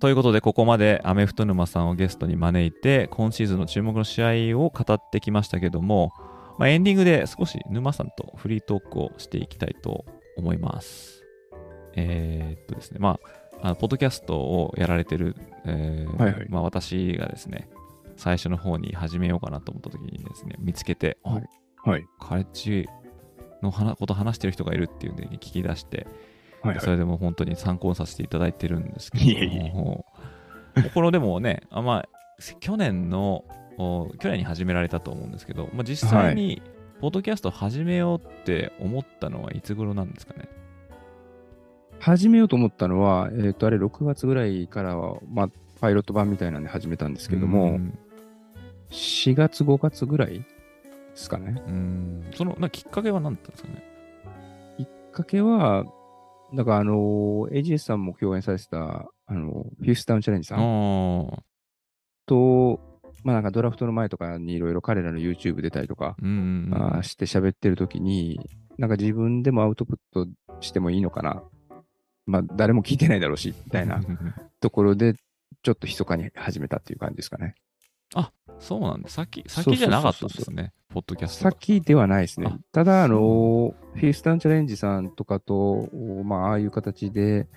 [0.00, 6.12] ということで、ここまでアメフト沼さんをゲストに招いて、今シーズンの注目の試合を語ってきましたけども、
[6.58, 10.04] まあ、エンディングで少し沼さんとフリートークをしていきたいと
[10.36, 11.24] 思います。
[11.94, 16.46] えーっとですね、まあ、あのポッドキャストをやられてる、えーはいはい。
[16.48, 17.68] まあ、私がですね、
[18.16, 21.44] 最初の方に始めようかなと思った時にですね、見つけて、あはい。
[21.84, 22.04] はい。
[22.20, 22.86] カレッジ
[23.62, 26.06] の話こと話してる人がいるっていうんで聞き出して、
[26.62, 26.84] はいはい。
[26.84, 29.72] それでもう本当に参考にさせていただいてるんですけども、いえいえ。
[29.72, 30.06] も
[30.76, 32.08] うこれでもね、あまあ、
[32.60, 33.44] 去年の、
[33.78, 36.62] お去年に始められたと思うんですけど、まあ、実際に、
[37.00, 40.48] ポッドキャスト始めようって思ったのはいつ頃なんですかね？
[42.00, 47.98] 始めようと思ったのは、えっ、と、あれ、6月ぐらいからは、まあ、パイロット版みたいなんで始めたんですけどうも、ん
[48.90, 50.44] 4月、5月ぐらいで
[51.14, 51.62] すかね。
[51.66, 53.84] うん、そのなきっかけは何だったんですかね？
[54.78, 55.84] きっかけは、
[56.54, 61.42] だから、あの、AGS さんも共演されてた、あの、フィフスタウンチャレンジさん
[62.26, 62.80] と、
[63.24, 68.40] まあなんかドラフトの前とかにいろいろ彼らの YouTube 出たりとか、うんうんうん、あーして喋ってる時に、
[68.78, 70.26] なんか自分でもアウトプット
[70.60, 71.42] してもいいのかな。
[72.28, 74.00] まあ誰も聞いてないだろうし、みたいな
[74.60, 75.14] ところで、
[75.62, 77.54] ちょっと密かに始めたっていう感じですかね。
[78.60, 79.08] そうなんだ。
[79.08, 80.72] 先、先じゃなかったんですね。
[80.88, 81.50] ポッドキャストが。
[81.52, 82.58] 先ではないですねあ。
[82.72, 85.88] ただ、あその、フィースタンチャレンジさんとかと、
[86.24, 87.48] まあ、ああいう形で、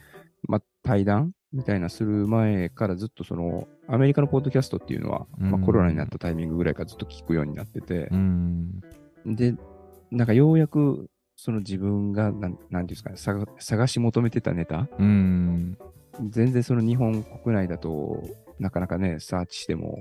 [0.48, 8.82] まあ、対談みたいなする前からずっとその、アメリカのポッドキャストっていうのは、まあ、うんコロナになったタイミングぐらいからずっと聞くようになっててう、ん。
[9.26, 9.56] で、
[10.12, 11.10] なんかようやく、
[11.44, 15.76] その自分が、なんなんていうんですかね、探探し求めてたネタ、うん。
[16.30, 18.24] 全然その日本国内だと
[18.60, 19.98] なかなかね、サーチしても、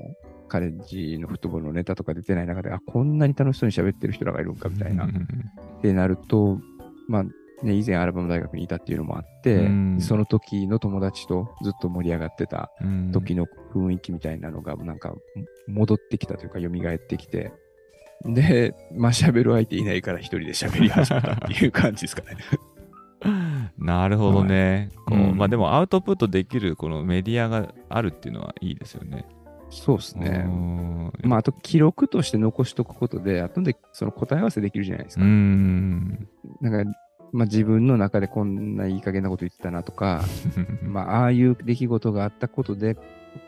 [0.48, 5.06] カレッジのフットボールのネタとか出てない中で、あ、こんなに楽しそうに喋ってる人らがいるんかみたいな。
[5.06, 5.08] っ
[5.80, 6.58] てなると、
[7.08, 7.24] まあ、
[7.64, 9.98] ね、以前アルバム大学にいたっていうのもあって、うん。
[9.98, 13.12] その時の友達とずっと盛り上がってたうん。
[13.12, 15.14] 時の雰囲気みたいなのが、なんか
[15.68, 17.54] 戻ってきたというか、蘇ってきて、
[18.24, 22.36] で、まあ喋る相手いないから一人で喋り始めたっていう感じですかね。
[23.78, 24.90] なるほどね。
[25.06, 29.26] こううんまあでもアウトプットできるこのメディアがあるっていうのはいいですよね。
[29.70, 30.44] そうですね。
[30.46, 35.26] うんまあ、あと記録として残しとくことで、後でその答え合わせできるじゃないですうか。
[35.26, 36.28] ん。
[36.60, 36.90] なんか、
[37.32, 40.22] まあ自分の中でこんないい加減なこと言ってたなとか、
[40.82, 42.96] まあああいう出来事があったことで、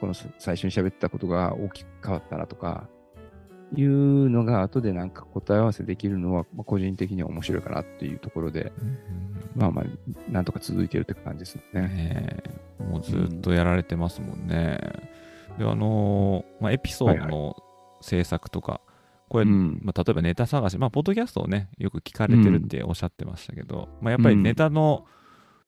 [0.00, 2.88] この最初に喋ったことが大きく変わったなとか、
[3.74, 8.72] いうのが後でなんか答え合わせできるのは、まあ個人的には面白いかなっていうところで、
[9.54, 9.84] まあまあ、
[10.30, 11.62] なんとか続いてるって感じですね。
[11.72, 12.42] ね
[12.80, 12.82] え。
[12.82, 14.78] もうずっとやられてますもんね。
[15.58, 17.56] で、あのーまあ、エピソードの
[18.00, 18.80] 制作とか、
[19.28, 19.80] これ、うん。
[19.82, 25.06] まあ、例えばネタ探し、まあ、ポッドキャストをね、よく聞かれてるっておっしゃってましたけど、まあ、やっぱりネタの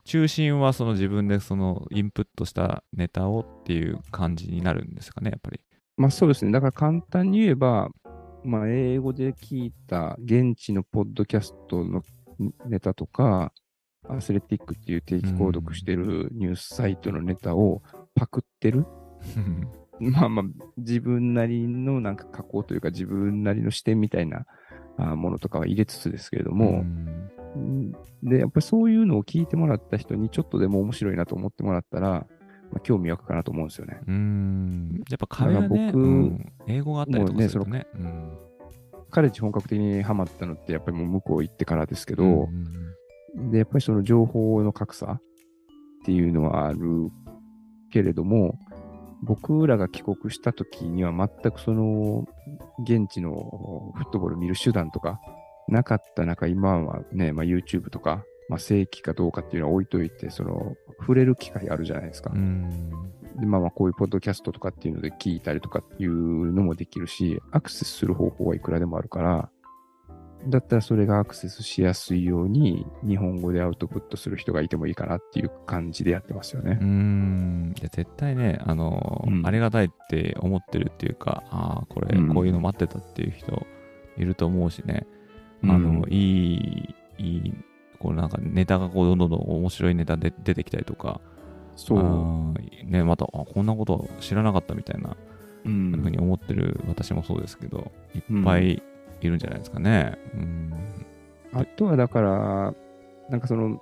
[0.05, 5.61] 中心はその自分でそのインプットしたネタをっていう感じになるんですかね、やっぱり。
[5.97, 6.53] まあそうですね。
[6.53, 7.89] だから簡単に言えば、
[8.43, 12.03] まあ英語で聞いた現地のポッドキャストの
[12.67, 13.53] ネタとか、
[14.09, 17.83] アスレティックっていう定期購読してるニュースサイトのネタを
[18.15, 18.87] パクってる。
[20.01, 20.45] まあまあ
[20.77, 24.45] 自分なりのなんか加工というか自分なりの視点みたいな
[24.99, 26.85] あものとかは入れつつですけれども、
[28.23, 32.27] で、やっぱりそういうのを聞いてもらった人にちょっとでも面白いなと思ってもらったら、
[32.75, 34.01] まあ、興味湧くかなと思うんですよね。
[34.07, 35.05] うん。
[35.09, 37.87] やっぱ壁はね、僕うん英語があったりとかするとね。
[37.95, 38.39] うん
[39.11, 45.21] カレッジ本格的にハマったのってやっぱりもう向こう行ってからですけど、うんで、やっぱりその情報の格差っ
[46.05, 47.11] ていうのはある
[47.93, 48.59] けれども、
[49.23, 52.27] 僕らが帰国した時には全くその
[52.83, 55.21] 現地のフットボール見る手段とか
[55.69, 62.31] なかった中、今はね、まあ、YouTube とか、まあ、正規かどうかっていうのは置いといて、その触れる機会あるじゃないですか。
[62.35, 62.91] うん
[63.37, 69.51] で、まあまあこういうポッドキャストとかっていうので聞いたりとかっていうのもできるし、アクセスする方法はいくらでもあるから、
[70.49, 76.85] だったらそれがアクセスしやすいように日本語でアウトプットする人がいてもいいかなっていう感じでやってますよねう。
[76.85, 77.75] ん。
[77.79, 83.67] いや、絶対ね、あの、うんありがたいって思ってるっていうか、ああ、これ、うんこういうの待ってたっていう人
[84.19, 85.07] いると思うしね。
[85.63, 87.55] うんあの、いい、いい、
[88.05, 91.23] こうなんかネタがこうどんどんどん面白いネタで出てきたりとか、
[91.75, 92.55] そう。
[92.85, 95.15] ね、また、あこんなこと知らなかったみたいなう
[95.65, 98.83] ふうんに思ってる私もそうですけど、いっぱい
[99.23, 100.19] いるんじゃないですかね。
[100.35, 100.73] うん。
[101.55, 102.75] あとはだから、
[103.31, 103.81] なんかその、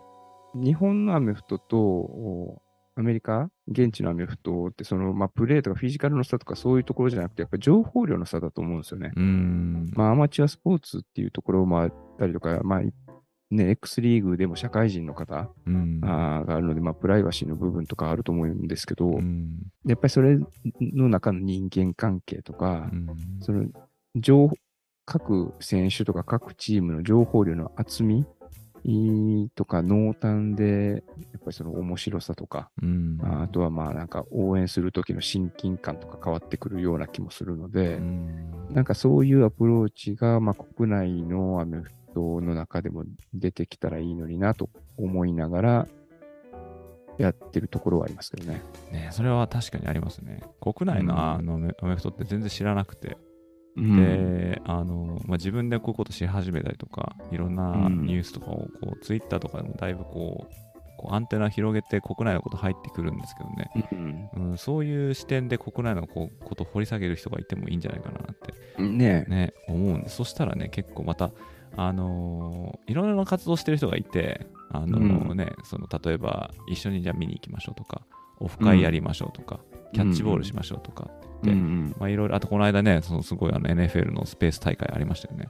[0.55, 2.63] 日本のアメフトと、お
[2.95, 9.13] アメリカ、現地のアメフトって、その、まあ、プレーとかフィジカルの差とかそういうところじゃなくて、やっぱり情報量の差だと思うんですよね。
[9.17, 9.91] うん。
[9.95, 12.81] まあ、アマチュアスポーツっていうところもあったりとか、まあ、
[13.53, 16.01] ね、X リーグでも社会人の方うん。
[16.03, 19.59] あーがあるので、まあ、プライバシーの部分とかあると思うんですけど、うん。
[19.85, 20.39] やっぱりそれ
[20.81, 23.07] の中の人間関係とか、うん
[23.41, 23.67] その
[24.15, 24.57] 情報
[25.05, 28.25] 各選手とか各チームの情報量の厚み
[29.55, 33.19] とか濃淡で、やっぱりその面白さとか、うん。
[33.23, 45.89] あとはまあなんか応援する時の親近感とか変わってくるような気もするので、うんなんかそういうアプローチがまあ国内のアメフトの中でも出てきたらいいのになと思いながら
[47.19, 48.63] やってるところはありますけどね。
[48.91, 50.43] ね、それは確かにありますね。
[50.61, 51.21] 国内のうん。
[51.21, 53.17] あのアメフトって全然知らなくて、
[53.77, 53.97] うん。
[53.97, 58.07] で、あの、まあ、自分でこういうことし始めたりとか、いろんなうん。
[58.07, 60.55] ニュースとかを、こう、ツイッターとかでもだいぶこう、
[60.99, 63.89] こうアンテナ広げて国内のこと入ってくるんですけどね、
[64.37, 64.51] うん。
[64.51, 68.37] うん、そういう視点で国内のこうことを掘り下げる人がいてもいいんじゃないかなっ
[68.77, 68.83] て。
[68.83, 69.25] ね。
[69.29, 71.33] ね、思うんで、そしたらね、結構また、
[71.77, 78.03] あのーいろんな活動してる人がいて、あのーね、その例えば一緒にじゃあ見に行きましょうとか、
[78.41, 79.61] オフ会やりましょうとか、
[79.93, 85.49] キャッチボールしましょうとかって言って、うんまあいろいろ、あとこの間ね、そのすごいあの NFL のスペース大会ありましたよね。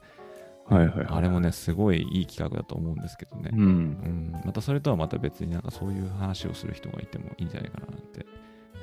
[0.67, 3.51] はいはいはいあれもね、すごいいい企画だと思うんですけどね。
[3.53, 3.61] うん。
[3.61, 8.27] うん、またそれとはまた別になんかそういう話をする人がいてもいいんじゃないかなって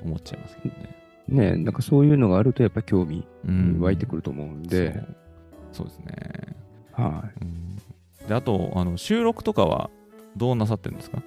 [0.03, 0.95] 思っちゃいますけどね。
[1.27, 5.15] ねなんかそういうのがあるとやっぱ興味うん湧いてくると思うんで、そう。
[5.71, 6.55] そうですね。
[6.99, 7.77] はうん
[8.27, 9.89] で、あと、あの収録とかは
[10.37, 11.23] どうなさってるんですか？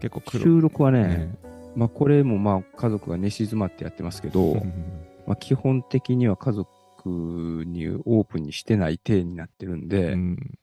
[0.00, 0.22] 結構。
[0.38, 1.38] 収録はね、ね
[1.74, 4.54] まあこれもまあ家族が寝静まってやってますけど、
[5.26, 6.72] まあ基本的には家族
[7.66, 10.58] にオープンにしてない体になってるんで、うん。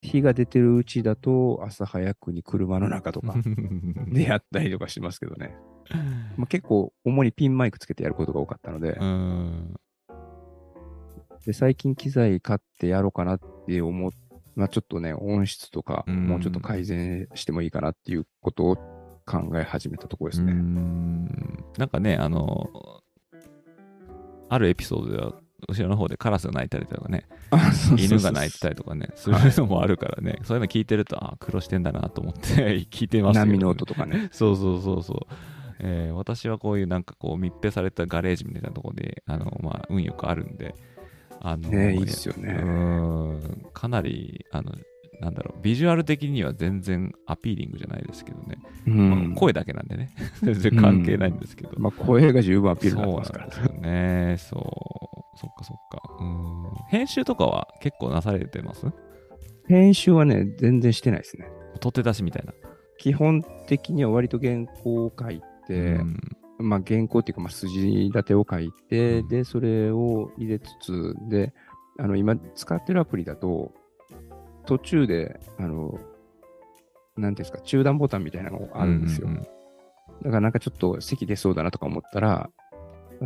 [0.00, 3.34] 日が出てるうちだと朝早くに車の中とか
[4.06, 5.56] でやったりとかしますけどね。
[6.36, 9.74] まあ、結構主にピンマイクつけてやることが多かったので、うん
[11.46, 14.10] で最近機材買ってやろうかなって思っ
[14.58, 18.76] まあちょっとね、音質とかうんもうちょっと改善してもいいかなっていうことを
[19.24, 20.52] 考え始めたところですうね。
[20.52, 21.26] ん
[21.76, 22.68] なんかね、あの、
[24.48, 25.34] あるエピソードでは、
[25.68, 33.52] 後ろの方でカラスが鳴いたりとかね、 あそうそうそう犬が鳴いてたりとかね、するのもあるからね、そういうの聞いてると、あ苦労してんだなと思って 聞いてますよ、ね。
[33.52, 34.28] 波の音とかね。
[34.32, 35.34] そうそうそうそう。
[35.80, 40.74] えー私はこういうなんかこう密閉されたガレージみたいなところで、あの、まあ、運よくあるんで、
[41.40, 44.72] あの、ねいいっすよねうーん、かなり、あの、
[45.20, 48.56] なんだろう、ビジュアル的には全然アピーリングじゃないですけどね。
[48.86, 49.34] うまあん。
[49.34, 50.10] 声だけなんでね。
[50.42, 51.72] 全然関係ないんですけど。
[51.76, 54.36] まあ声が十分アピールになそうってますからなんですよね。
[54.38, 55.38] そう。
[55.38, 56.02] そっかそっか。
[56.20, 56.70] うん。
[56.88, 58.86] 編集とかは結構なされてます？
[59.66, 61.46] 編集はね、全然してないですね。
[61.80, 62.52] 取って出しみたいな。
[62.98, 66.16] 基本的には割と原稿を書いて、うん
[66.58, 71.54] まあ原稿っていうか、まあ筋立てを書いて、うんで、それを入れつつ、で、
[71.98, 73.72] あの、今使ってるアプリだと、
[74.66, 75.98] 途中で、あの、
[77.16, 79.28] なんていうんですか、中断ボタンみたいなのがあるんですよ。
[79.28, 79.36] うう
[80.22, 82.50] だからなんかちょっと席出そうだなとか思ったら、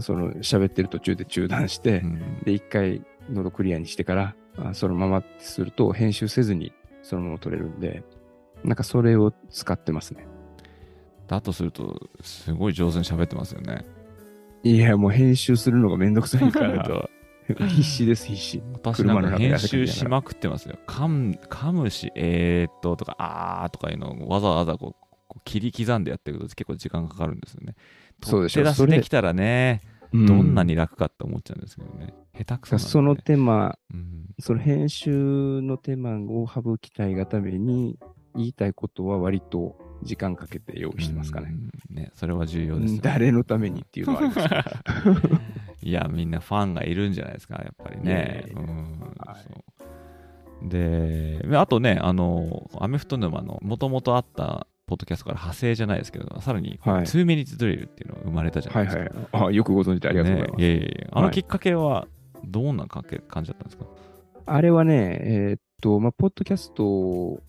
[0.00, 8.02] その喋ってる途中で中断して、うんうんで、一回喉クリアにしてから、あそのまますると編集せずにそのまま撮れるんで、
[8.64, 10.26] なんかそれを使ってますね。
[11.26, 13.84] だとすると、すごい上手に喋ってますよね。
[14.62, 17.08] いや、もう編集するのがめんどくさいから、
[17.68, 18.62] 必死です、必死。
[18.72, 20.78] 私なんか編集しまくってますよ。
[20.86, 24.96] 噛む噛むし、えーっととか、あーとかいうのをわざわざこ
[25.34, 27.74] う切り刻んでやってると結構時間かかるんですよね。
[28.22, 29.80] そうでしょ出しできたらね、
[30.12, 32.14] どんなにに楽かって思っちゃうんですけどね。
[32.36, 32.82] 下手くそね。
[32.82, 37.98] その手間、うんその編集の手間を省きたいがために、
[38.34, 41.48] 言いたいことは割と時間かけて用意してますかね。
[41.90, 43.00] うんね、それは重要ですよ、ね。
[43.02, 45.38] 誰のためにっていうのはありますけど
[45.82, 48.46] いや、みんなファンがいるんじゃないですか、やっぱりね。
[50.62, 59.38] で、あとね、あの、アメフト沼のもともとあったポッドキャストから派生じゃないですけど、さらに、はい2 minutes drill っていうのが生まれたじゃなはいいですか。
[59.38, 59.48] はい。
[59.48, 60.60] あよくご存知でありがとうございます。
[60.60, 62.06] ねいえいえあのはいきっかけは、
[62.44, 63.86] どんなかけ感じだったんですか、
[64.46, 67.40] あれはね、えーっと、まあ、ポッドキャストを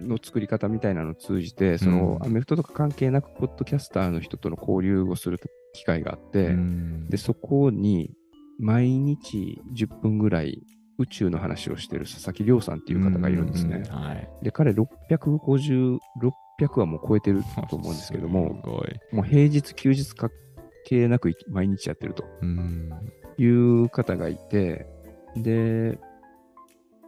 [0.00, 5.38] の作り方みたいなのを通じて、その、うんアメフトとか関係なく、ポッドキャスターの人との交流をする
[5.74, 8.10] 機会があって、うんで、そこに、
[8.58, 10.62] 毎日10分ぐらい
[10.98, 13.84] 宇宙の話をしてる佐々木亮さんっていう方がいるんですね。
[13.88, 14.28] うはい。
[14.42, 15.98] で、彼650、
[16.60, 18.60] 600はもう超えてると思うんですけども。
[19.12, 20.30] もう平日、休日関
[20.84, 22.24] 係なく毎日やってると。
[22.42, 22.90] うん。
[23.38, 24.86] いう方がいて、
[25.36, 25.98] で、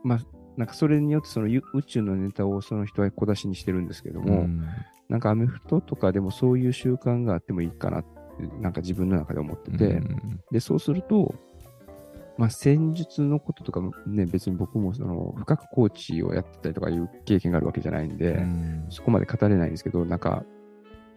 [0.04, 0.18] まあ、
[0.56, 4.66] なんかそれによってそのゆ宇宙のネタをその人は小出しにしてるんですけども、うん。
[5.08, 8.08] なんかアメフトとかでもそういう習慣があってもいいかなって、
[8.60, 10.40] なんか自分の中で思ってて、うん。
[10.50, 11.34] で、そうすると、
[12.38, 18.86] まあ、戦術のこととかもね、別に僕もその深くコーチをやってたりとかいう経験があるわけじゃないんで、うん。
[18.88, 20.44] そこまで語れないんですけど、なんか、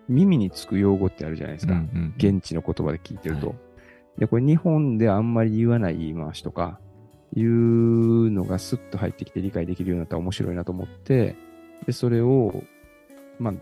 [0.09, 1.73] 耳につく用語ってあるじゃないですか。
[1.73, 2.13] うん。
[2.17, 3.49] 現地の言葉で聞いてると。
[3.49, 3.57] はい。
[4.19, 6.79] で、これ日本であんまり言わない言い回しとか、
[7.35, 11.35] いうのがスッと入ってきて理解できるようになったら面白いなと思って、
[11.85, 12.63] で、それを、
[13.39, 13.53] まあ、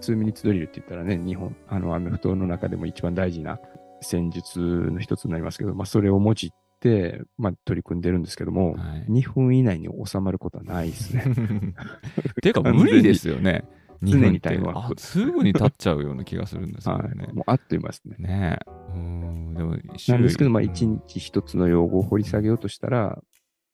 [0.00, 3.58] 2ミニッツドリルって言ったらね、日本、あの、アメフトの中でも一番大事な
[4.00, 6.50] 戦術の一つになりますけど、まあ、それをもじっ
[6.80, 11.24] て、まあ、取り組んでるんですけども、はい2分以内に収まることはないですね。
[12.42, 13.64] ていうか無理ですよね。
[14.02, 17.32] 常にタイムアップあすぐに経っちゃうような気がするんですよはねい。。
[17.32, 18.16] もうあっという間ですね。
[18.18, 18.70] ねえ。
[18.94, 23.18] うんでもなんですけど、まあ、種一類日一つの用語を掘り下げようとしたら、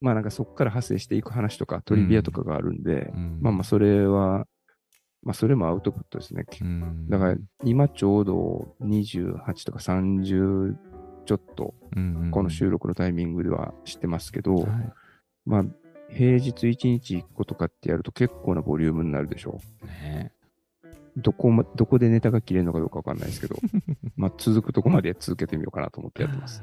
[0.00, 4.46] まあ、なんかそこから派生していく話とか、トリビアとかがあるんで、うんまあまあ、それは、
[5.22, 6.44] まあ、それもアウトプットですね。
[6.60, 10.74] うんだから、今ちょうど28とか30
[11.24, 14.66] ちょっと、うんうんこの収録のタイミングではしてますけど、はい
[15.44, 15.64] まあ、
[16.14, 20.32] 平日1日1個とかってやると結構なボリュームになるでしょね
[21.16, 21.20] う。
[21.20, 23.56] どこま、どこでネタが切れるのかどうかわかんないですけど、
[24.16, 26.62] まあ、続くとこまで続けてみようかなと思ってやってます。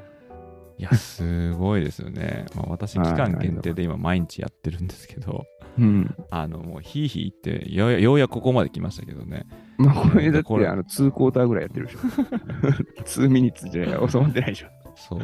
[0.77, 2.45] いや、すごいですよね。
[2.55, 5.45] まあ、私、期間限定で今、毎日やってるんですけど、
[5.77, 6.15] うん。
[6.31, 9.45] あの、もう、ひいひい言って、ようやようやくここまで来ましたけどね。
[9.77, 11.99] まあ、これだって、あの、2クォーターぐらいやってるでしょ。
[13.03, 14.67] 2ミニッツじゃ収まってないでしょ。
[15.07, 15.21] そう、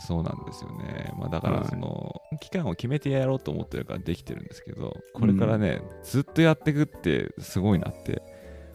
[0.00, 1.12] そうなんですよね。
[1.18, 8.22] まあ、だから、はいその、期間を決めてやろうと思ってるからできてるんですけど、これからね、ずっとやっていくって、すごいなって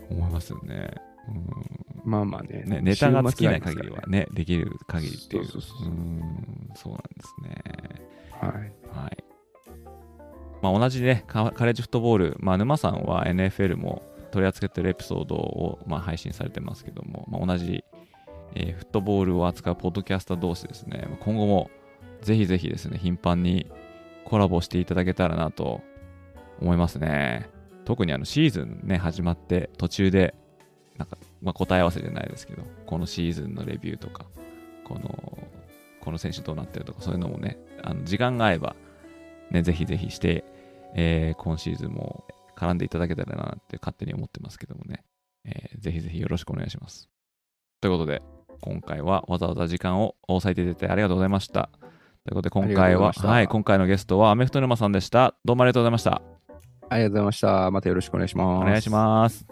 [0.10, 0.92] 思いますよね。
[2.04, 2.70] まあまあねうん。
[2.70, 5.46] ね、ネタが尽きない限りはねね、できる限りっていう。
[5.46, 8.04] そうそうそううんそうなんですね。
[8.32, 8.52] はい。
[8.98, 9.24] はい。
[10.62, 17.84] まあ、同じね、カカレッジフットボール、まあ、沼さんは NFL も取り扱ってるエピソードを、まあ、配信されてますけども、まあ、同じ、
[18.56, 21.70] えーフットボールを扱うポッドキャスター同士ですね、今後も
[22.22, 23.68] ぜひぜひですね、頻繁に
[24.26, 25.82] コラボしていただけたらなと
[26.62, 27.50] 思いますね。
[27.86, 30.34] 特にあのシーズンね、始まって途中で、
[30.98, 34.26] なんか、まあ、答え合わせじゃないですけど、このシーズンのレビューとか、
[34.86, 35.48] この、
[36.00, 38.76] この選手どうなってるとか、そういうのもね、あの時間が合えば、
[39.52, 40.46] ね、ぜひぜひして、
[40.96, 42.24] えー今シーズンも
[42.56, 45.04] 絡んでいただけたらなって勝手に思ってますけどもね、
[45.46, 47.10] えーぜひぜひよろしくお願いします。
[47.82, 48.22] ということで、
[48.62, 51.70] 今回はわざわざ時間を割いていただいてありがとうございました。
[52.26, 55.36] ということで、今回は、はい、今回のゲストはアメフト沼さんでした。
[55.44, 56.22] どうもありがとうございました。
[56.90, 57.72] ありがとうございました。
[57.72, 58.64] またよろしくお願いします。
[58.64, 59.46] お願いします。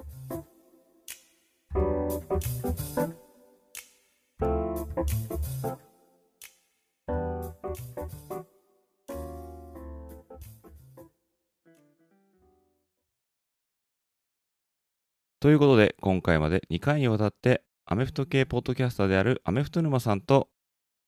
[15.41, 20.47] ということで、今回まで2回にわたって、アメフト系ポッドキャスターであるアメフト沼さんと、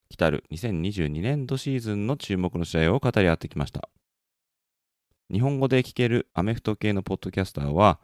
[0.09, 3.87] 来たる2022年度シーズンの注目の試合を語り合ってきました。
[5.31, 8.01] 日本語で聞けるアメフト系のポッドキャスターは、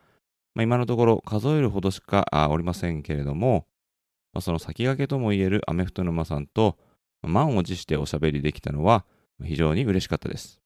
[0.56, 3.68] まあ、今のところ数えるほどしかおりませんけれども、
[4.32, 6.78] まあ、その先駆けともいえるアメフト沼さんと、
[7.22, 9.04] 満を持しておしゃべりできたのは
[9.44, 10.62] 非常に嬉しかったです。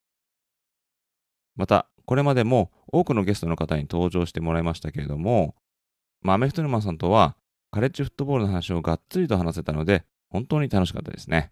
[1.55, 5.55] また、これまでも多くのゲストの方に登場してもらいましたけれども、
[6.21, 7.37] まあ、アメフト沼さんとは
[7.73, 11.51] カレッジフットボールの話をがっつりと話せたので、本当に楽しかったですね。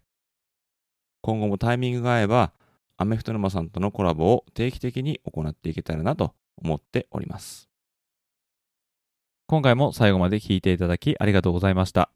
[1.20, 2.52] 今後もタイミングが合えば、
[2.96, 7.68] アメフト沼さんとのコラボを定期的に行っていけたらなと思っております。
[9.48, 12.08] 今回も最後まで聞いていただきありがとうございました。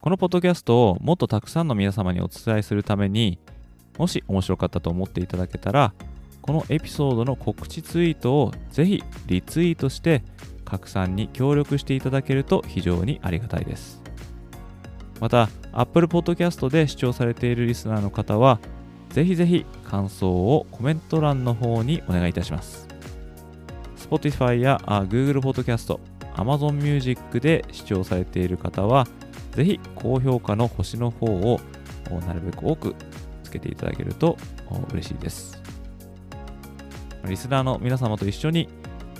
[0.00, 3.40] このポッドキャストをもっとたくさんの皆様にお伝えするために、
[3.98, 5.94] もし面白かったと思っていただけたら、
[6.42, 10.22] このエピソードの告知ツイートをぜひリツイートして
[10.74, 14.02] 拡散に協力していただけると非常にありがたいです。
[15.20, 18.58] また、Apple Podcast で視聴されているリスナーの方は、
[19.10, 22.88] ぜひぜひ感想をコメント欄の方にお願いいたします。
[23.96, 25.96] Spotify やあ Google Podcast、
[26.34, 29.06] Amazon Music で視聴されている方は、
[29.52, 31.60] ぜひ高評価の星の方を
[32.26, 32.96] なるべく多く
[33.44, 34.36] つけていただけると
[34.92, 35.62] 嬉しいです。
[37.24, 38.68] リスナーの皆様と一緒に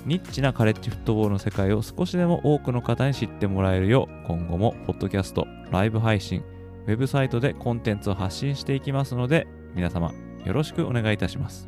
[0.05, 6.43] ニッチなカレッジフットボールの世界を少しでも多くの方に知ってもらえるよう、今後もポッドキャスト、ライブ配信、
[6.85, 10.13] ウェブサイトでコンテンツを発信していきますので、皆様
[10.45, 11.67] よろしくお願いいたします。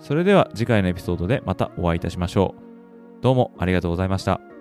[0.00, 3.22] それでは次回のエピソードでまたお会いいたしましょう。
[3.22, 4.40] どうもありがとうございました。「